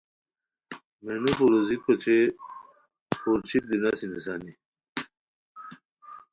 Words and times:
مینو 1.03 1.31
پرویزیک 1.37 1.81
اوچے 1.87 2.17
پور 3.19 3.39
چھیک 3.47 3.63
دی 3.69 3.77
نسی 3.81 4.05
نیسانی 4.11 4.53